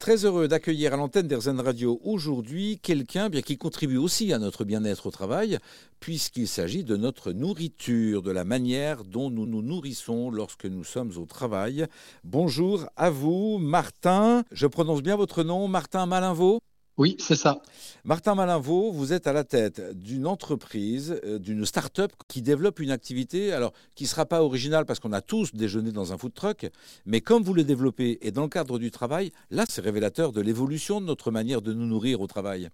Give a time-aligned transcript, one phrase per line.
[0.00, 4.64] Très heureux d'accueillir à l'antenne d'Airzen Radio aujourd'hui quelqu'un bien qui contribue aussi à notre
[4.64, 5.58] bien-être au travail,
[6.00, 11.12] puisqu'il s'agit de notre nourriture, de la manière dont nous nous nourrissons lorsque nous sommes
[11.18, 11.86] au travail.
[12.24, 14.42] Bonjour à vous, Martin.
[14.52, 16.60] Je prononce bien votre nom, Martin Malinvaux?
[16.96, 17.62] Oui, c'est ça.
[18.04, 22.90] Martin Malinvaux, vous êtes à la tête d'une entreprise, euh, d'une start-up qui développe une
[22.90, 26.34] activité, alors qui ne sera pas originale parce qu'on a tous déjeuné dans un food
[26.34, 26.66] truck,
[27.06, 30.40] mais comme vous le développez et dans le cadre du travail, là, c'est révélateur de
[30.40, 32.68] l'évolution de notre manière de nous nourrir au travail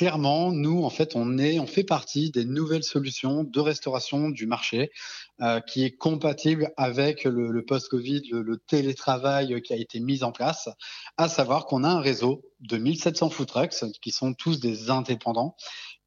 [0.00, 4.46] clairement, nous, en fait, on, est, on fait partie des nouvelles solutions de restauration du
[4.46, 4.92] marché
[5.42, 10.70] euh, qui est compatible avec le, post-Covid, le, télétravail qui a été mis en place,
[11.18, 15.54] à savoir qu'on a un réseau de 1700 food trucks qui sont tous des indépendants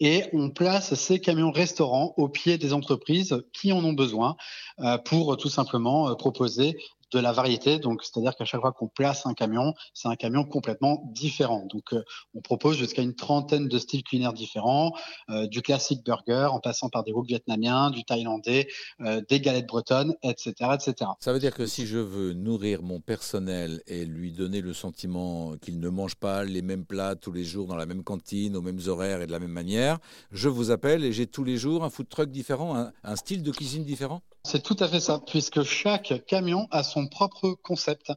[0.00, 4.36] et on place ces camions restaurants au pied des entreprises qui en ont besoin
[4.80, 6.78] euh, pour tout simplement euh, proposer
[7.12, 7.78] de la variété.
[7.78, 11.66] Donc, c'est-à-dire qu'à chaque fois qu'on place un camion, c'est un camion complètement différent.
[11.70, 12.02] Donc, euh,
[12.34, 14.92] on propose jusqu'à une trentaine de styles culinaires différents,
[15.30, 18.68] euh, du classique burger, en passant par des wok vietnamiens, du thaïlandais,
[19.00, 21.10] euh, des galettes bretonnes, etc., etc.
[21.20, 25.56] Ça veut dire que si je veux nourrir mon personnel et lui donner le sentiment
[25.56, 28.62] qu'il ne mange pas les mêmes plats tous les jours dans la même cantine, aux
[28.62, 29.98] mêmes horaires et de la même manière,
[30.30, 33.50] je vous appelle et j'ai tous les jours un food truck différent, un style de
[33.50, 34.22] cuisine différent?
[34.44, 38.12] C'est tout à fait ça, puisque chaque camion a son propre concept.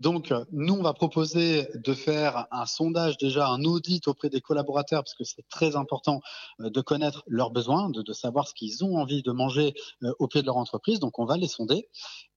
[0.00, 5.02] Donc, nous, on va proposer de faire un sondage, déjà un audit auprès des collaborateurs,
[5.02, 6.20] parce que c'est très important
[6.60, 9.72] euh, de connaître leurs besoins, de, savoir ce qu'ils ont envie de manger
[10.02, 11.00] euh, au pied de leur entreprise.
[11.00, 11.88] Donc, on va les sonder.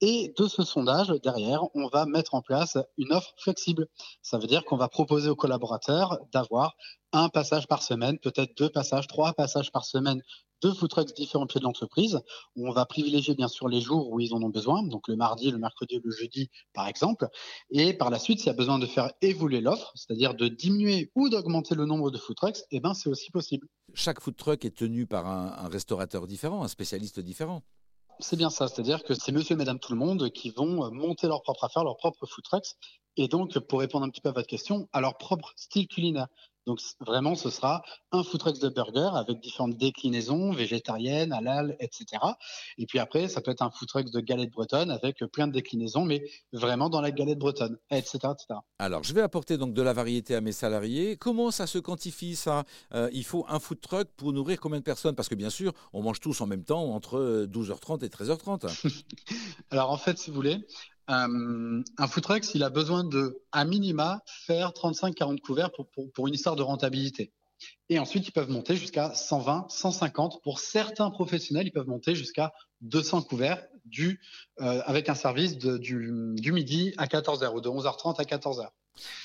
[0.01, 3.87] Et de ce sondage, derrière, on va mettre en place une offre flexible.
[4.21, 6.75] Ça veut dire qu'on va proposer aux collaborateurs d'avoir
[7.11, 10.21] un passage par semaine, peut-être deux passages, trois passages par semaine
[10.61, 12.19] deux food trucks différents pieds de l'entreprise.
[12.55, 15.51] On va privilégier bien sûr les jours où ils en ont besoin, donc le mardi,
[15.51, 17.27] le mercredi, le jeudi par exemple.
[17.69, 21.11] Et par la suite, s'il y a besoin de faire évoluer l'offre, c'est-à-dire de diminuer
[21.15, 23.67] ou d'augmenter le nombre de food trucks, eh ben c'est aussi possible.
[23.93, 27.63] Chaque food truck est tenu par un, restaurateur différent, un spécialiste différent.
[28.19, 31.27] C'est bien ça, c'est-à-dire que c'est monsieur et madame tout le monde qui vont monter
[31.27, 32.75] leur propre affaire, leur propre food trucks,
[33.15, 36.27] et donc pour répondre un petit peu à votre question, à leur propre style culinaire.
[36.67, 42.21] Donc vraiment, ce sera un food truck de burger avec différentes déclinaisons végétariennes, halal, etc.
[42.77, 45.53] Et puis après, ça peut être un food truck de galette bretonne avec plein de
[45.53, 48.59] déclinaisons, mais vraiment dans la galette bretonne, etc., etc.
[48.79, 51.15] Alors, je vais apporter donc de la variété à mes salariés.
[51.15, 52.65] Comment ça se quantifie ça?
[52.93, 55.15] Euh, Il faut un food truck pour nourrir combien de personnes?
[55.15, 58.91] Parce que bien sûr, on mange tous en même temps entre 12h30 et 13h30.
[59.71, 60.59] Alors en fait, si vous voulez,
[61.09, 66.27] euh, un food truck, s'il a besoin de, à minima, faire 35-40 couverts pour, pour,
[66.27, 67.31] une histoire de rentabilité.
[67.89, 70.43] Et ensuite, ils peuvent monter jusqu'à 120, 150.
[70.43, 74.19] Pour certains professionnels, ils peuvent monter jusqu'à 200 couverts du,
[74.61, 78.67] euh, avec un service de, du, du, midi à 14h ou de 11h30 à 14h.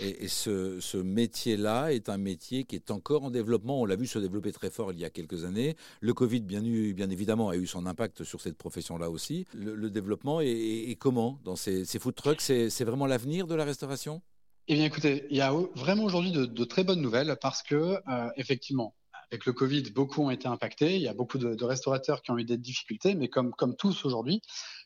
[0.00, 3.80] Et, ce, métier-là est un métier qui est encore en développement.
[3.80, 5.76] On l'a vu se développer très fort il y a quelques années.
[6.00, 9.46] Le Covid, bien, évidemment, a eu son impact sur cette profession-là aussi.
[9.54, 12.40] Le, développement est, comment dans ces, food trucks?
[12.40, 14.22] C'est vraiment l'avenir de la restauration?
[14.68, 18.28] Eh bien, écoutez, il y a vraiment aujourd'hui de, très bonnes nouvelles parce que, euh,
[18.36, 18.94] effectivement,
[19.30, 20.96] avec le Covid, beaucoup ont été impactés.
[20.96, 24.40] Il y a beaucoup de, restaurateurs qui ont eu des difficultés, mais comme tous aujourd'hui.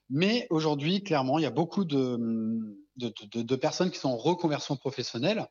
[0.09, 2.17] Mais aujourd'hui, clairement, il y a beaucoup de,
[2.97, 5.47] de, personnes qui sont en reconversion professionnelle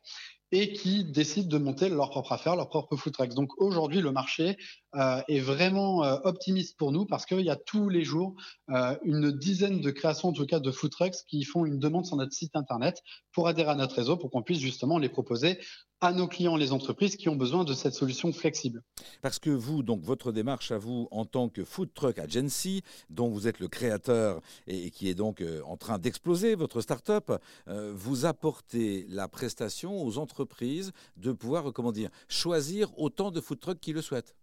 [0.52, 3.34] et qui décident de monter leur propre affaire, leur propre food truck.
[3.34, 4.56] Donc aujourd'hui, le marché
[4.96, 8.34] euh, est vraiment euh, optimiste pour nous parce qu'il y a tous les jours
[8.70, 12.06] euh, une dizaine de créations, en tout cas de food trucks, qui font une demande
[12.06, 13.02] sur notre site internet
[13.32, 15.58] pour adhérer à notre réseau, pour qu'on puisse justement les proposer
[16.00, 18.82] à nos clients, les entreprises qui ont besoin de cette solution flexible.
[19.20, 23.28] Parce que vous, donc votre démarche à vous en tant que food truck agency, dont
[23.28, 27.32] vous êtes le créateur et, qui est donc en train d'exploser votre start-up,
[27.66, 33.80] vous apportez la prestation aux entreprises de pouvoir, comment dire, choisir autant de food trucks
[33.80, 34.34] qu'ils le souhaitent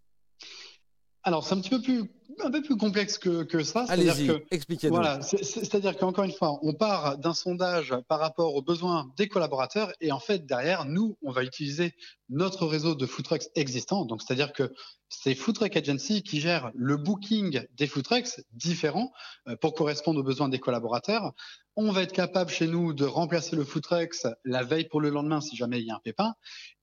[1.26, 2.04] alors, c'est un petit peu plus,
[2.44, 3.86] un peu plus complexe que, que ça.
[3.88, 4.96] Allez-y, expliquez-nous.
[4.96, 9.94] Voilà, c'est-à-dire qu'encore une fois, on part d'un sondage par rapport aux besoins des collaborateurs
[10.02, 11.96] et en fait, derrière, nous, on va utiliser
[12.30, 14.04] notre réseau de food trucks existants.
[14.06, 14.74] Donc, c'est-à-dire que
[15.08, 19.12] c'est Food Truck Agency qui gère le booking des food trucks différents
[19.48, 21.34] euh, pour correspondre aux besoins des collaborateurs.
[21.76, 25.10] On va être capable chez nous de remplacer le food trucks la veille pour le
[25.10, 26.34] lendemain si jamais il y a un pépin.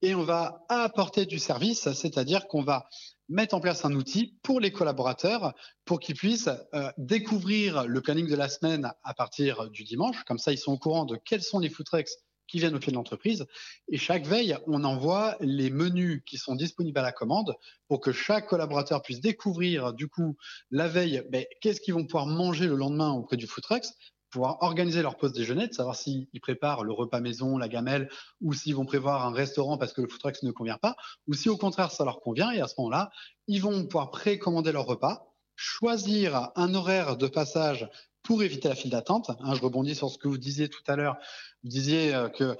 [0.03, 2.89] Et on va apporter du service, c'est-à-dire qu'on va
[3.31, 5.55] mettre en place un outil pour les collaborateurs
[5.85, 10.25] pour qu'ils puissent euh, découvrir le planning de la semaine à partir du dimanche.
[10.25, 12.11] Comme ça, ils sont au courant de quels sont les food trucks
[12.49, 13.47] qui viennent au pied de l'entreprise.
[13.89, 17.55] Et chaque veille, on envoie les menus qui sont disponibles à la commande
[17.87, 20.37] pour que chaque collaborateur puisse découvrir du coup
[20.71, 23.87] la veille ben, qu'est-ce qu'ils vont pouvoir manger le lendemain auprès du food trucks
[24.31, 28.09] pouvoir organiser leur pause déjeuner, de savoir s'ils préparent le repas maison, la gamelle,
[28.41, 30.97] ou s'ils vont prévoir un restaurant parce que le food truck ne convient pas,
[31.27, 33.11] ou si au contraire ça leur convient, et à ce moment-là,
[33.47, 37.89] ils vont pouvoir précommander leur repas, choisir un horaire de passage
[38.31, 39.33] pour éviter la file d'attente.
[39.41, 41.17] Hein, je rebondis sur ce que vous disiez tout à l'heure.
[41.65, 42.57] Vous disiez euh, que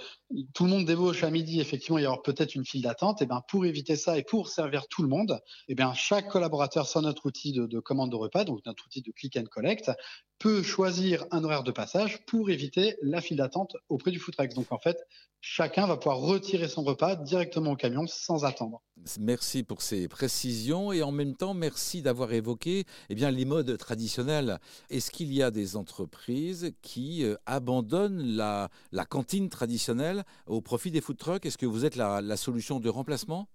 [0.53, 3.23] tout le monde débauche à midi, effectivement, il y aura peut-être une file d'attente.
[3.23, 5.39] Et eh ben, pour éviter ça et pour servir tout le monde,
[5.69, 8.85] et eh bien, chaque collaborateur sur notre outil de, de, commande de repas, donc notre
[8.85, 9.93] outil de click and collect,
[10.41, 14.57] peut choisir un horaire de passage pour éviter la file d'attente auprès du Foodtrex.
[14.57, 14.99] Donc, en fait,
[15.41, 18.83] chacun va pouvoir retirer son repas directement au camion sans attendre.
[19.19, 23.77] Merci pour ces précisions et en même temps, merci d'avoir évoqué eh bien, les modes
[23.79, 24.59] traditionnels.
[24.91, 30.91] Est-ce qu'il y a des entreprises qui euh, abandonnent la, la cantine traditionnelle au profit
[30.91, 31.47] des food trucks?
[31.47, 33.49] Est-ce que vous êtes la, solution de remplacement?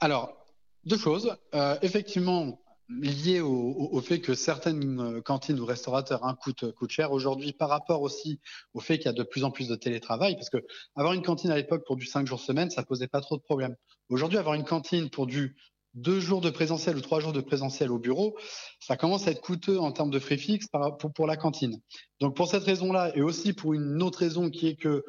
[0.00, 0.36] Alors,
[0.84, 1.36] deux choses.
[1.54, 7.52] Euh, effectivement, lié au, fait que certaines cantines ou restaurateurs hein, coûtent, coûtent, cher aujourd'hui
[7.52, 8.40] par rapport aussi
[8.72, 10.58] au fait qu'il y a de plus en plus de télétravail parce que
[10.96, 13.42] avoir une cantine à l'époque pour du 5 jours semaine ça posait pas trop de
[13.42, 13.76] problèmes
[14.08, 15.54] aujourd'hui avoir une cantine pour du
[15.94, 18.36] deux jours de présentiel ou trois jours de présentiel au bureau,
[18.80, 20.68] ça commence à être coûteux en termes de frais fixes
[21.00, 21.80] pour, pour la cantine.
[22.20, 25.02] Donc pour cette raison-là, et aussi pour une autre raison qui est que euh,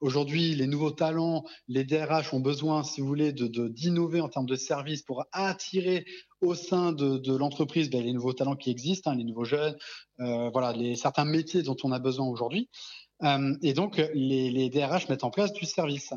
[0.00, 4.46] aujourd'hui, les nouveaux talents, les DRH ont besoin, si vous voulez, de d'innover en termes
[4.46, 6.04] de services pour attirer
[6.40, 9.76] au sein de, de l'entreprise ben, les nouveaux talents qui existent, hein, les nouveaux jeunes,
[10.20, 12.68] euh, voilà, les, certains métiers dont on a besoin aujourd'hui.
[13.22, 16.12] Euh, et donc, les, les DRH mettent en place du service.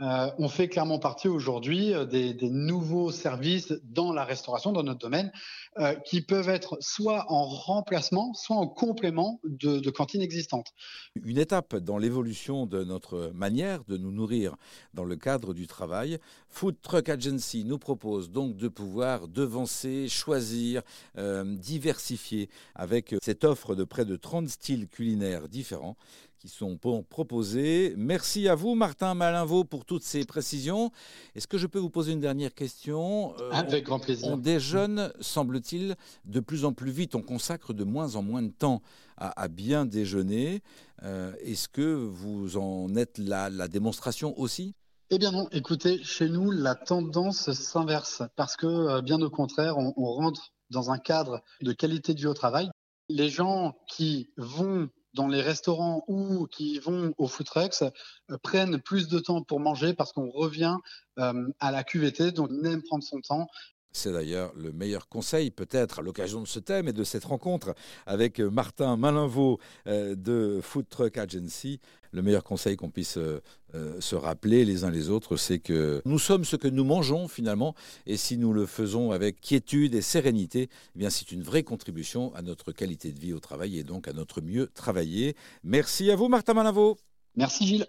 [0.00, 4.98] Euh, on fait clairement partie aujourd'hui euh, des, nouveaux services dans la restauration, dans notre
[4.98, 5.30] domaine,
[5.78, 10.72] euh, qui peuvent être soit en remplacement, soit en complément de, cantines existantes.
[11.22, 14.56] Une étape dans l'évolution de notre manière de nous nourrir
[14.94, 16.18] dans le cadre du travail,
[16.48, 20.82] Food Truck Agency nous propose donc de pouvoir devancer, choisir,
[21.16, 25.96] diversifier avec cette offre de près de 30 styles culinaires différents
[26.40, 27.92] qui sont proposés.
[27.98, 30.90] Merci à vous, Martin Malinvaux, pour toutes ces précisions.
[31.34, 33.34] Est-ce que je peux vous poser une dernière question?
[33.38, 34.26] Euh, Avec grand plaisir.
[34.28, 37.14] On déjeune, semble-t-il, de plus en plus vite.
[37.14, 38.80] On consacre de moins en moins de temps
[39.18, 40.62] à, bien déjeuner.
[41.02, 44.74] Euh, est-ce que vous en êtes la, la démonstration aussi?
[45.10, 49.76] Eh bien non, écoutez, chez nous, la tendance s'inverse parce que, euh, bien au contraire,
[49.76, 52.70] on, on rentre dans un cadre de qualité vie au travail.
[53.10, 58.80] Les gens qui vont dans les restaurants ou qui vont au food trucks euh, prennent
[58.80, 60.76] plus de temps pour manger parce qu'on revient
[61.18, 63.46] euh, à la QVT, donc on aime prendre son temps
[63.92, 67.74] c'est d'ailleurs le meilleur conseil, peut-être à l'occasion de ce thème et de cette rencontre
[68.06, 71.80] avec euh, Martin Malinvaux euh, de Food Truck Agency.
[72.12, 73.40] Le meilleur conseil qu'on puisse euh,
[74.00, 77.74] se rappeler les uns les autres, c'est que nous sommes ce que nous mangeons finalement,
[78.06, 82.34] et si nous le faisons avec quiétude et sérénité, eh bien c'est une vraie contribution
[82.34, 85.36] à notre qualité de vie au travail et donc à notre mieux travailler.
[85.62, 86.98] Merci à vous, Martin Malinvaux.
[87.36, 87.86] Merci Gilles.